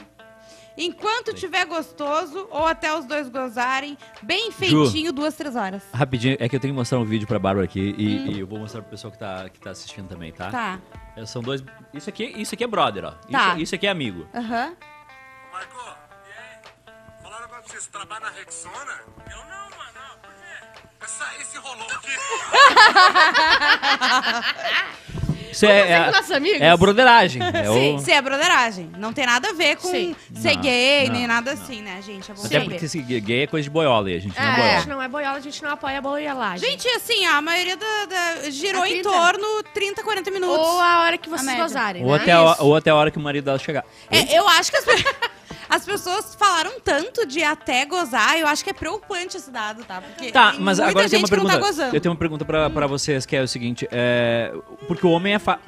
[0.76, 5.82] Enquanto tiver gostoso, ou até os dois gozarem, bem feitinho, duas, três horas.
[5.92, 8.46] Rapidinho, é que eu tenho que mostrar um vídeo pra Bárbara aqui e, e eu
[8.46, 10.50] vou mostrar pro pessoal que tá, que tá assistindo também, tá?
[10.50, 10.80] Tá.
[11.14, 11.62] É, São dois.
[11.92, 13.10] Isso aqui, isso aqui é brother, ó.
[13.30, 13.48] Tá.
[13.50, 14.26] Isso, isso aqui é amigo.
[14.34, 14.74] Aham.
[15.52, 16.72] Marco, e aí?
[17.22, 19.00] Falaram pra vocês trabalham na Rexona?
[19.30, 19.71] Eu não?
[21.02, 22.12] Essa, esse rolou aqui.
[25.52, 26.60] Isso é, é, com a- nossos amigos?
[26.62, 27.42] é a broderagem.
[27.52, 27.98] É Sim, o...
[27.98, 28.90] sim, é broderagem.
[28.96, 30.16] Não tem nada a ver com Sim.
[30.34, 31.62] ser Não, gay, não, nem nada não.
[31.62, 32.30] assim, né, gente?
[32.30, 34.48] É bom Até porque esse gay é coisa de boiola e a gente não é
[34.48, 34.78] É, a boiola.
[34.78, 36.70] gente não é boiola, a gente não apoia a boiolagem.
[36.70, 39.10] Gente, assim, a maioria da, da- girou A em 30.
[39.10, 40.56] torno 30, 40 minutos.
[40.58, 42.16] Ou a hora que vocês gozarem, Ou né?
[42.22, 43.84] até, a, ou até a hora que o marido dela chegar.
[44.10, 45.04] É, eu acho que as, pe-
[45.74, 50.02] as pessoas falaram tanto de até gozar, eu acho que é preocupante esse dado, tá?
[50.02, 51.52] Porque Tá, mas agora tem gente uma pergunta.
[51.52, 51.96] que não tá gozando.
[51.96, 54.52] eu tenho uma pergunta pra, pra vocês, que é o seguinte: é,
[54.86, 55.58] porque o homem é fa...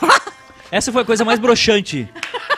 [0.70, 2.08] Essa foi a coisa mais broxante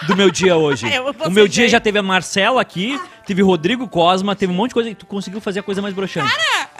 [0.09, 0.87] do meu dia hoje.
[1.27, 4.75] O meu dia já teve a Marcela aqui, teve Rodrigo Cosma, teve um monte de
[4.75, 6.33] coisa e tu conseguiu fazer a coisa mais broxante.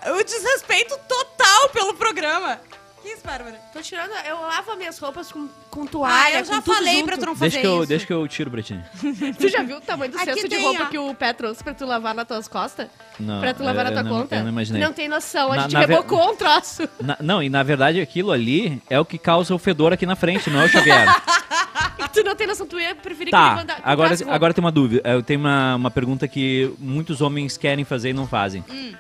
[0.05, 2.59] É, o desrespeito total pelo programa.
[3.05, 3.61] Que isso, Bárbara?
[3.71, 6.95] Tô tirando, eu lavo minhas roupas com, com Ah, toalha, eu já com tudo falei
[6.95, 7.05] junto.
[7.05, 7.87] pra tu não fazer deixa, que eu, isso.
[7.87, 8.81] deixa que eu tiro pra ti.
[9.39, 10.87] Tu já viu o tamanho do Aqui cesto de roupa ó.
[10.87, 12.89] que o Pé trouxe pra tu lavar nas tuas costas?
[13.21, 14.37] Não, pra tu lavar eu- na tua eu não- conta?
[14.37, 14.89] Eu não imaginei.
[14.95, 16.89] tem noção, a Na- gente na ver- rebocou um troço.
[16.99, 20.17] Na- não, e na verdade aquilo ali é o que causa o fedor aqui na
[20.17, 21.07] frente, não é o Xavier.
[22.15, 24.71] Tu não tem noção, tu ia preferir que ele Tá, manda, agora, agora tem uma
[24.71, 25.03] dúvida.
[25.09, 28.65] Eu tenho uma, uma pergunta que muitos homens querem fazer e não fazem.
[28.71, 28.93] Hum.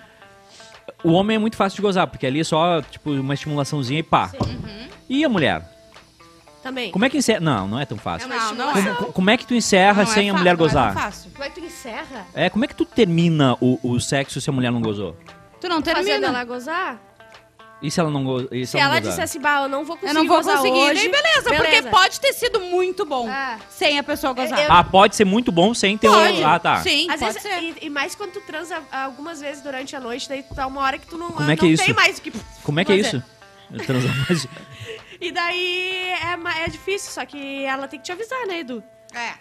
[1.04, 4.02] O homem é muito fácil de gozar, porque ali é só, tipo, uma estimulaçãozinha e
[4.02, 4.30] pá.
[4.40, 4.88] Uhum.
[5.08, 5.70] E a mulher?
[6.62, 6.90] Também.
[6.90, 7.40] Como é que encerra?
[7.40, 8.26] Não, não é tão fácil.
[8.26, 8.94] uma Não, não Como, é.
[8.94, 10.78] co- como é que tu encerra Não é sem a fa- mulher não é tão
[10.82, 10.94] gozar?
[10.94, 11.30] fácil.
[11.30, 12.26] Como é que tu encerra?
[12.34, 15.14] É, como é que tu termina o, o sexo se a mulher não gozou?
[15.60, 16.26] Tu não Fazendo termina.
[16.28, 16.98] ela gozar?
[17.86, 18.48] E se ela não gozou?
[18.50, 20.56] E se, Se ela ela dissesse, bah, eu não vou conseguir Eu não vou gozar
[20.56, 20.78] conseguir.
[20.78, 21.08] hoje.
[21.08, 23.58] Daí beleza, porque pode ter sido muito bom É.
[23.68, 24.58] sem a pessoa gozar.
[24.64, 26.40] Eu- Ah, pode ser muito bom sem ter Pode.
[26.40, 26.46] o...
[26.46, 26.76] Ah, tá.
[26.82, 27.62] Sim, Às pode vezes, ser.
[27.62, 30.96] e, e mais quando tu transa algumas vezes durante a noite, daí tá uma hora
[30.98, 31.84] que tu não, Como é que não é isso?
[31.84, 33.16] tem mais o que Como é que é fazer.
[33.18, 33.24] isso?
[33.72, 34.48] Eu transar mais-
[35.20, 38.82] E daí é, é difícil, só que ela tem que te avisar, né, Edu?
[39.14, 39.34] É.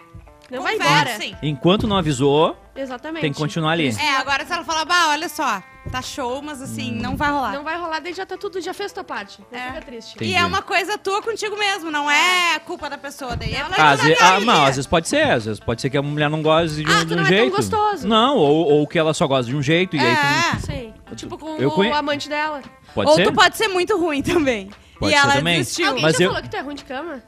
[0.50, 1.16] Não vai embora.
[1.20, 1.34] sim.
[1.42, 3.22] Enquanto não avisou, Exatamente.
[3.22, 3.88] tem que continuar ali.
[3.88, 7.52] É, agora se ela falar, bah, olha só, tá show, mas assim, não vai rolar.
[7.52, 9.42] Não vai rolar, daí já tá tudo, já fez tua parte.
[9.50, 9.68] Não É.
[9.68, 10.14] fica triste.
[10.16, 10.32] Entendi.
[10.32, 13.36] E é uma coisa tua contigo mesmo, não é a culpa da pessoa.
[13.36, 15.80] Daí é Ela- Ah, às dar ah, não, às vezes pode ser, às vezes pode
[15.80, 17.36] ser que a mulher não goste de um, Ah, tu de um não é tão
[17.38, 17.56] jeito.
[17.56, 18.06] gostoso.
[18.08, 20.58] Não, ou, ou que ela só gosta de um jeito e aí tu, É.
[20.60, 20.94] Sim.
[21.16, 22.60] Tipo com Eu o conhe- amante dela.
[22.94, 23.24] pode Ou ser?
[23.24, 24.68] tu pode ser muito ruim também.
[24.98, 25.58] Pode e ser ela também.
[25.58, 25.86] desistiu.
[25.88, 27.22] Alguém Mas já eu- falou que tu é ruim de cama?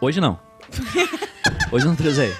[0.00, 0.38] Hoje não.
[1.72, 2.34] Hoje eu não transei.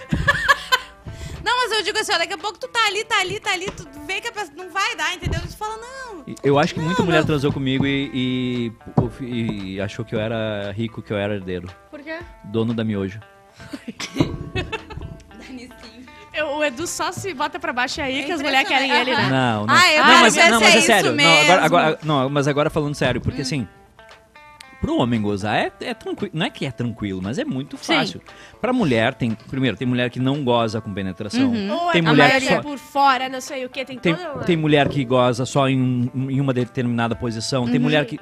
[1.44, 3.52] Não, mas eu digo assim, ó, daqui a pouco tu tá ali, tá ali, tá
[3.52, 5.40] ali, tu vê que a pessoa não vai dar, entendeu?
[5.40, 6.24] Tu fala, não.
[6.42, 7.26] Eu acho que muita Não, mulher não.
[7.26, 8.72] transou comigo e,
[9.20, 11.68] e, e achou que eu era rico, que eu era herdeiro.
[11.90, 12.18] Por quê?
[12.44, 13.20] Dono da miojo.
[16.32, 19.10] Eu- o Edu só se bota pra baixo aí que É as mulheres querem ele,
[19.14, 19.28] né?
[19.28, 19.74] Não, não.
[19.74, 21.12] Ah, eu não, quero mas, ver não, se mas é é isso sério.
[21.12, 21.64] Não, agora, mesmo.
[21.64, 23.66] agora- não, mas agora falando sério, porque assim,
[24.80, 26.32] pro homem gozar é, é tranquilo.
[26.34, 27.94] Não é que é tranquilo, mas é muito Sim.
[27.94, 28.20] fácil.
[28.60, 29.36] Pra mulher, tem.
[29.48, 31.52] Primeiro, tem mulher que não goza com penetração.
[31.70, 32.62] Ou Tem a mulher que maioria só.
[32.62, 34.44] por fora, não sei o que, tem, Tem, toda uma...
[34.44, 37.64] tem mulher que goza só em, em uma determinada posição.
[37.64, 37.70] Uhum.
[37.70, 38.18] Tem mulher que.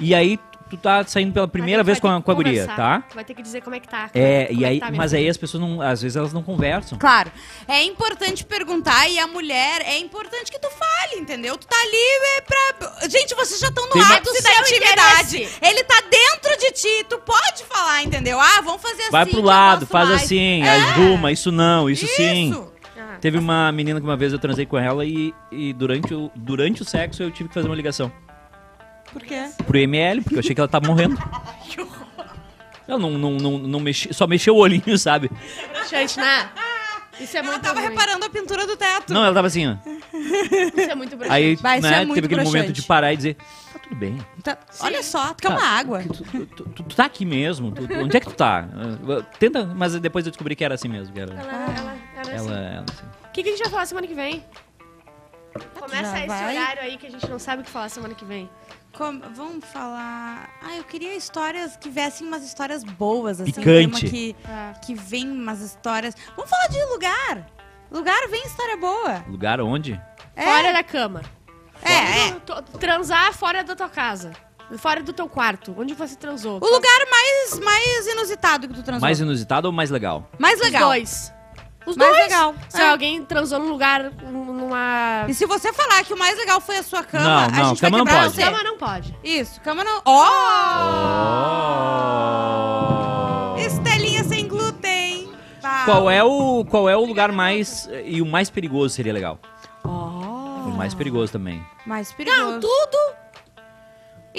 [0.00, 0.38] E aí,
[0.76, 3.02] tu tá saindo pela primeira vez com a, com a guria, tá?
[3.14, 4.10] Vai ter que dizer como é que tá.
[4.14, 5.30] É, Como e é aí, tá, mas aí filha?
[5.30, 6.98] as pessoas não, às vezes elas não conversam.
[6.98, 7.30] Claro,
[7.66, 11.56] é importante perguntar e a mulher, é importante que tu fale, entendeu?
[11.56, 13.08] Tu tá ali é pra...
[13.08, 15.36] Gente, vocês já estão no Tem uma- ápice Do da intimidade.
[15.36, 15.58] interesse.
[15.62, 18.38] Ele tá dentro de ti, tu pode falar, entendeu?
[18.40, 20.22] Ah, vamos fazer assim Vai pro lado, faz mais.
[20.22, 20.70] assim, É.
[20.70, 22.50] arruma, isso não, isso, sim.
[22.50, 22.72] Isso.
[22.96, 26.30] Ah, Teve uma menina que uma vez eu transei com ela e, e durante, o,
[26.34, 28.10] durante o sexo eu tive que fazer uma ligação.
[29.18, 29.48] Por quê?
[29.66, 31.16] Pro ML, porque eu achei que ela tava morrendo.
[31.68, 32.06] que horror.
[32.86, 35.30] Eu não, não, não, não mexi, só mexeu o olhinho, sabe?
[35.90, 36.48] Gente, né?
[37.20, 37.88] Isso é Ela muito tava ruim.
[37.90, 39.12] reparando a pintura do teto.
[39.12, 39.74] Não, ela tava assim, ó.
[40.14, 41.32] Isso é muito broxante.
[41.36, 42.80] Aí, Vai, isso né, é muito teve aquele momento broxante.
[42.80, 43.34] de parar e dizer,
[43.72, 44.18] tá tudo bem.
[44.42, 46.02] Tá- olha só, tu quer uma água.
[46.04, 47.72] Tu, tu- tu- tu- tá aqui mesmo?
[47.72, 48.66] Tu- tu- onde é que tu tá?
[49.38, 51.12] Tenta, mas depois eu descobri que era assim mesmo.
[51.12, 52.48] Que era, Ela, ela, ela, é assim.
[52.48, 53.04] ela, ela assim.
[53.26, 54.44] O que, que a gente vai falar semana que vem?
[55.78, 56.56] Começa Já esse vai?
[56.56, 58.48] horário aí que a gente não sabe o que falar semana que vem.
[58.96, 60.48] Com- vamos falar.
[60.62, 63.52] Ah, eu queria histórias que viessem umas histórias boas, assim.
[63.52, 63.86] Picante.
[64.06, 64.74] uma Que, Tá.
[64.84, 66.14] que vem umas histórias.
[66.36, 67.46] Vamos falar de lugar.
[67.90, 69.24] Lugar vem história boa.
[69.28, 70.00] Lugar onde?
[70.34, 71.22] É, Fora da cama.
[71.82, 72.32] é, é.
[72.44, 74.32] Tu- tu- Transar fora da tua casa.
[74.78, 75.74] Fora do teu quarto.
[75.78, 76.58] Onde você transou.
[76.62, 79.00] O lugar mais, mais inusitado que tu transou.
[79.00, 80.28] Mais inusitado ou mais legal?
[80.38, 80.88] Mais Os legal.
[80.88, 81.32] dois.
[81.86, 82.22] Os Mais dois.
[82.24, 82.54] legal.
[82.68, 82.90] Se É.
[82.90, 84.10] alguém transou num lugar,
[84.68, 85.24] numa...
[85.28, 87.68] E se você falar que o mais legal foi a sua cama, Não, a não,
[87.70, 88.34] gente cama vai não quebrar pode.
[88.34, 88.42] você.
[88.44, 89.16] Cama não pode.
[89.24, 90.02] Isso, cama não.
[93.54, 93.58] Oh!
[93.58, 95.32] Estelinha sem glúten.
[95.84, 99.38] Qual é o qual é o lugar mais e o mais perigoso seria legal?
[99.84, 99.88] Oh.
[100.68, 101.62] O mais perigoso também.
[101.86, 102.42] Mais perigoso.
[102.42, 103.17] Não, tudo.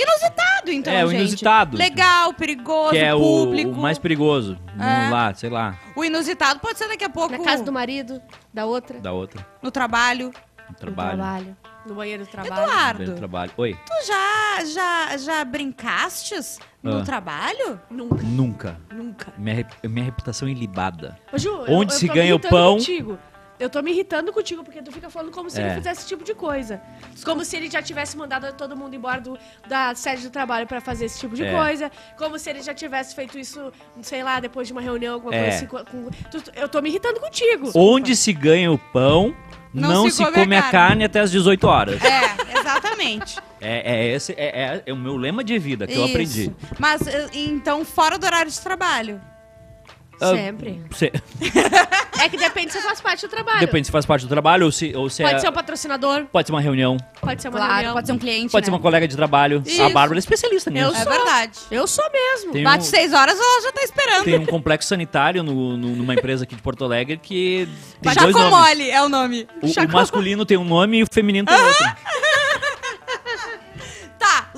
[0.02, 1.20] Inusitado, então, É, o gente.
[1.22, 1.78] inusitado.
[1.78, 3.72] Legal, perigoso, que é o, público.
[3.72, 4.58] o mais perigoso.
[4.76, 5.10] Vamos É.
[5.10, 8.22] lá, sei lá, O inusitado pode ser daqui a pouco Na casa do marido,
[8.54, 9.00] da outra.
[9.00, 9.46] da outra.
[9.62, 10.28] no trabalho.
[10.28, 11.18] No No trabalho.
[11.18, 11.58] trabalho.
[11.88, 12.54] No banheiro do trabalho.
[12.56, 13.52] Bem Eduardo, no trabalho.
[13.58, 13.74] Oi.
[13.74, 17.04] tu já, já, já brincastes no Ah.
[17.04, 17.80] trabalho?
[17.90, 18.24] Nunca.
[18.24, 18.78] Nunca.
[18.94, 19.34] Nunca.
[19.38, 21.18] Minha, rep- minha reputação é ilibada.
[21.34, 23.18] Ô, Ju, eu- Onde eu se tô ganha o pão- Contigo.
[23.60, 25.65] Eu tô me irritando contigo, porque tu fica falando como se É.
[25.65, 26.82] ele fizesse esse tipo de coisa.
[27.26, 30.80] Como se ele já tivesse mandado todo mundo embora do- da sede do trabalho pra
[30.80, 31.52] fazer esse tipo de É.
[31.52, 31.91] coisa.
[32.17, 35.41] Como se ele já tivesse feito isso, sei lá, depois de uma reunião, alguma É.
[35.41, 35.65] coisa assim.
[35.67, 37.69] Com, com- tu- tu- eu tô me irritando contigo.
[37.76, 39.36] Onde se ganha o pão,
[39.74, 40.72] Não não, se se, come come, a carne.
[40.72, 42.00] carne até as 18 horas.
[42.02, 43.38] É, exatamente.
[43.60, 44.45] É, é esse é,
[44.78, 46.10] é- é o meu lema de vida que eu Isso.
[46.13, 46.56] aprendi.
[46.80, 49.19] Mas, eh, então, fora do horário de trabalho.
[50.22, 50.82] Ah, Sempre.
[50.92, 51.12] se-
[52.22, 53.62] É que depende se faz parte do trabalho.
[53.62, 56.26] depende se faz parte do trabalho ou se, ou se Pode é, ser um patrocinador,
[56.26, 57.94] pode ser uma reunião, pode ser uma Claro, reunião.
[57.94, 58.76] pode ser um cliente, pode ser né?
[58.76, 59.64] uma colega de trabalho.
[59.66, 59.82] Isso.
[59.82, 60.86] A Bárbara é especialista nisso.
[60.88, 61.12] Eu É sou.
[61.14, 61.52] verdade.
[61.72, 62.52] Eu sou mesmo.
[62.52, 64.24] Tem Bate um- seis horas, ela já tá esperando.
[64.26, 67.70] Tem um complexo sanitário no- no- numa empresa aqui de Porto Alegre que
[68.02, 68.52] tem dois nomes.
[68.52, 69.48] Mole é o nome.
[69.62, 71.86] O, o masculino tem um nome e o feminino tem outro.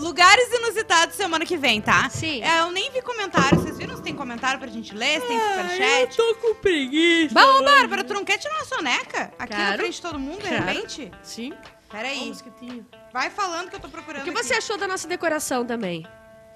[0.02, 2.10] Lugares inusitados semana que vem, tá?
[2.10, 2.42] Sim.
[2.44, 3.60] É, eu nem vi comentário.
[3.60, 5.22] Vocês viram se tem comentário pra gente ler?
[5.22, 6.18] Se tem superchat?
[6.18, 7.40] tô com preguiça.
[7.40, 9.32] Ô, Bárbara, tu não quer tirar uma soneca?
[9.38, 9.78] Aqui na Quero.
[9.78, 10.64] frente de todo mundo, de Quero.
[10.66, 11.12] repente?
[11.22, 11.54] Sim.
[11.90, 12.34] Peraí.
[13.14, 14.44] Vai falando que eu tô procurando O que aqui.
[14.44, 16.06] você achou da nossa decoração também?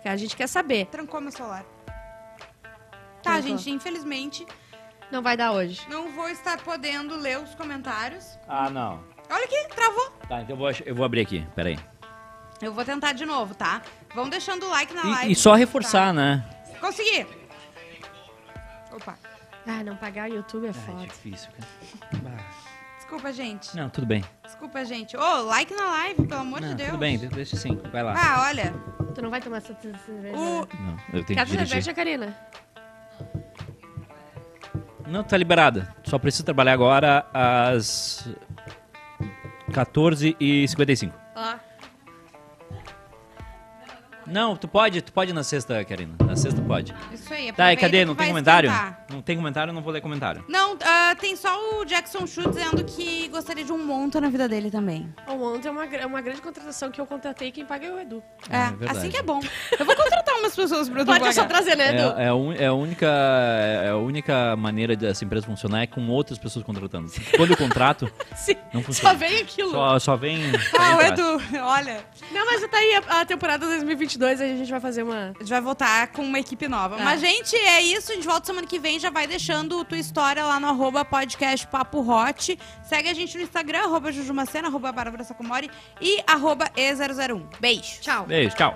[0.01, 0.85] Que a gente quer saber.
[0.87, 1.63] Trancou meu celular.
[3.21, 3.41] Tá, Trancou.
[3.57, 4.45] gente, infelizmente,
[5.11, 5.81] Não vai dar hoje.
[5.89, 8.25] não vou estar podendo ler os comentários.
[8.47, 9.03] Ah, não.
[9.29, 10.09] Olha aqui, travou.
[10.27, 11.77] Tá, então eu vou, eu vou abrir aqui, peraí.
[12.61, 13.81] Eu vou tentar de novo, tá?
[14.13, 15.31] Vão deixando o like na live.
[15.31, 16.43] E, só reforçar, né?
[16.71, 16.79] Tá.
[16.79, 17.27] Consegui.
[18.93, 19.15] Opa,
[19.67, 21.05] Ah, não pagar YouTube é Ah, é foda.
[21.07, 22.37] difícil, cara.
[22.97, 23.75] desculpa, gente.
[23.75, 24.23] Não, tudo bem.
[24.43, 25.17] Desculpa, gente.
[25.17, 26.89] Ô, like na live, pelo amor Não, de Deus.
[26.91, 28.13] tudo bem, deixa assim, vai lá.
[28.17, 28.73] Ah, olha.
[29.13, 30.35] Tu não vai tomar essa cerveja?
[30.37, 30.61] O...
[30.61, 30.67] né?
[30.79, 31.67] Não, eu tenho Quer que dirigir.
[31.67, 32.37] cerveja, Karina?
[35.07, 35.93] Não, tá liberada.
[36.03, 38.27] Só preciso trabalhar agora às
[39.71, 41.13] 14h55.
[41.35, 41.55] Ó.
[44.27, 46.24] Não, tu pode, tu pode na sexta, Karina.
[46.35, 46.93] Na sexta pode.
[47.13, 48.03] Isso aí, Tá, e cadê?
[48.03, 48.69] Não tem comentário?
[48.69, 49.05] esquentar.
[49.09, 50.43] Não tem comentário, eu não vou ler comentário.
[50.49, 54.45] Não, ah, tem só o Jackson Chu dizendo que gostaria de um monta na vida
[54.49, 55.07] dele também.
[55.29, 57.97] O Ontem é uma, gra- uma grande contratação que eu contratei quem paga é o
[58.01, 58.21] Edu.
[58.49, 59.39] É, É assim que é bom.
[59.79, 62.19] Eu vou contratar umas pessoas pra Pode só trazer, né, Edu?
[62.19, 63.05] É, é, a un- é a única,
[63.85, 67.09] é a única maneira dessa empresa funcionar é com outras pessoas contratando.
[67.37, 68.57] Quando eu contrato, Sim.
[68.73, 69.13] não funciona.
[69.13, 69.71] Só vem aquilo.
[69.71, 70.41] só, só vem.
[70.77, 71.01] Ah, o.
[71.01, 72.03] Edu, olha.
[72.33, 75.31] Não, mas tá aí a, a temporada 2022, aí a gente vai fazer uma...
[75.35, 76.99] A gente vai voltar com uma equipe nova.
[76.99, 77.03] É.
[77.03, 78.11] Mas, gente, é isso.
[78.11, 78.99] A gente volta semana que vem.
[78.99, 82.57] Já vai deixando tua história lá no arroba podcast Papo Hot.
[82.83, 85.69] Segue a gente no Instagram, arroba Jujumacena, arroba Bárbara Sacomori
[86.01, 87.43] e arroba E001.
[87.59, 88.01] Beijo.
[88.01, 88.25] Tchau.
[88.25, 88.75] Beijo, tchau.